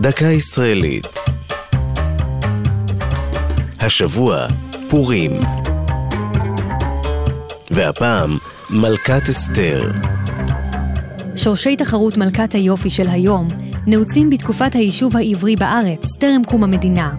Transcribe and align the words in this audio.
דקה 0.00 0.24
ישראלית. 0.24 1.06
השבוע, 3.80 4.46
פורים. 4.88 5.30
והפעם, 7.70 8.38
מלכת 8.70 9.22
אסתר. 9.28 9.90
שורשי 11.36 11.76
תחרות 11.76 12.16
מלכת 12.16 12.52
היופי 12.52 12.90
של 12.90 13.08
היום 13.08 13.48
נעוצים 13.86 14.30
בתקופת 14.30 14.74
היישוב 14.74 15.16
העברי 15.16 15.56
בארץ, 15.56 16.16
טרם 16.16 16.42
קום 16.46 16.64
המדינה. 16.64 17.14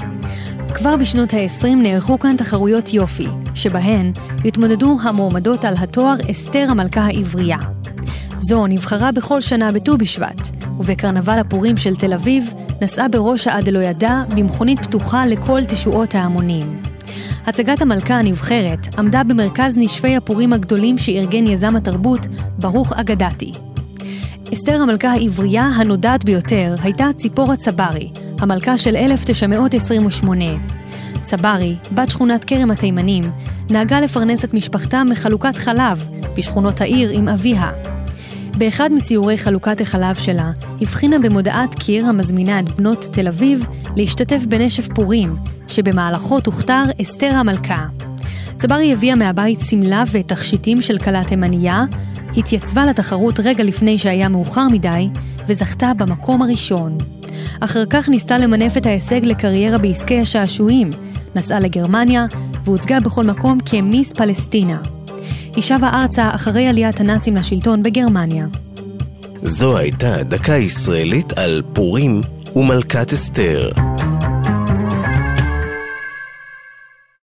כבר 0.73 0.97
בשנות 0.97 1.33
ה-20 1.33 1.75
נערכו 1.75 2.19
כאן 2.19 2.37
תחרויות 2.37 2.93
יופי, 2.93 3.27
שבהן 3.55 4.11
יתמודדו 4.45 4.97
המועמדות 5.01 5.65
על 5.65 5.73
התואר 5.77 6.15
אסתר 6.31 6.65
המלכה 6.69 7.01
העברייה. 7.01 7.78
זו 8.41 8.67
נבחרה 8.67 9.11
בכל 9.11 9.41
שנה 9.41 9.71
בט"ו 9.71 9.97
בשבט, 9.97 10.49
ובקרנבל 10.79 11.39
הפורים 11.39 11.77
של 11.77 11.95
תל 11.95 12.13
אביב 12.13 12.53
נסעה 12.81 13.07
בראש 13.07 13.47
העד 13.47 13.69
לא 13.69 13.79
ידע 13.79 14.23
במכונית 14.35 14.79
פתוחה 14.79 15.25
לכל 15.25 15.65
תשועות 15.65 16.15
ההמונים. 16.15 16.81
הצגת 17.45 17.81
המלכה 17.81 18.15
הנבחרת 18.15 18.99
עמדה 18.99 19.23
במרכז 19.23 19.77
נשפי 19.77 20.15
הפורים 20.15 20.53
הגדולים 20.53 20.97
שארגן 20.97 21.47
יזם 21.47 21.75
התרבות 21.75 22.19
ברוך 22.57 22.93
אגדתי. 22.93 23.53
אסתר 24.53 24.81
המלכה 24.81 25.11
העברייה 25.11 25.63
הנודעת 25.63 26.25
ביותר 26.25 26.75
הייתה 26.83 27.07
ציפורה 27.15 27.55
צברי, 27.55 28.11
המלכה 28.39 28.77
של 28.77 28.95
1928. 28.95 30.45
צברי, 31.21 31.75
בת 31.91 32.09
שכונת 32.09 32.45
כרם 32.45 32.71
התימנים, 32.71 33.23
נהגה 33.69 33.99
לפרנס 33.99 34.45
את 34.45 34.53
משפחתה 34.53 35.03
מחלוקת 35.03 35.55
חלב 35.55 36.07
בשכונות 36.37 36.81
העיר 36.81 37.09
עם 37.09 37.27
אביה. 37.27 37.98
באחד 38.59 38.89
מסיורי 38.91 39.37
חלוקת 39.37 39.81
החלב 39.81 40.15
שלה, 40.15 40.51
הבחינה 40.81 41.19
במודעת 41.19 41.75
קיר 41.75 42.05
המזמינה 42.05 42.59
את 42.59 42.69
בנות 42.69 43.05
תל 43.11 43.27
אביב 43.27 43.67
להשתתף 43.95 44.45
בנשף 44.49 44.87
פורים, 44.95 45.35
שבמהלכו 45.67 46.39
תוכתר 46.41 46.83
אסתר 47.01 47.31
המלכה. 47.35 47.85
צברי 48.57 48.93
הביאה 48.93 49.15
מהבית 49.15 49.59
שמלה 49.69 50.03
ותכשיטים 50.11 50.81
של 50.81 50.97
כלה 50.97 51.23
תימניה, 51.23 51.83
התייצבה 52.37 52.85
לתחרות 52.85 53.39
רגע 53.39 53.63
לפני 53.63 53.97
שהיה 53.97 54.29
מאוחר 54.29 54.67
מדי, 54.71 55.09
וזכתה 55.47 55.91
במקום 55.97 56.41
הראשון. 56.41 56.97
אחר 57.59 57.83
כך 57.89 58.09
ניסתה 58.09 58.37
למנף 58.37 58.77
את 58.77 58.85
ההישג 58.85 59.25
לקריירה 59.25 59.77
בעסקי 59.77 60.19
השעשועים, 60.19 60.89
נסעה 61.35 61.59
לגרמניה, 61.59 62.25
והוצגה 62.63 62.99
בכל 62.99 63.23
מקום 63.23 63.57
כמיס 63.65 64.13
פלסטינה. 64.13 64.98
היא 65.59 65.63
שבה 65.63 65.89
ארצה 65.93 66.29
אחרי 66.35 66.67
עליית 66.67 66.99
הנאצים 66.99 67.35
לשלטון 67.35 67.83
בגרמניה. 67.83 68.45
זו 69.43 69.77
הייתה 69.77 70.23
דקה 70.23 70.57
ישראלית 70.57 71.33
על 71.37 71.61
פורים 71.73 72.21
ומלכת 72.55 73.13
אסתר. 73.13 73.88